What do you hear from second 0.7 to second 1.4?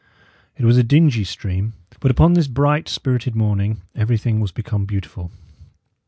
a dingy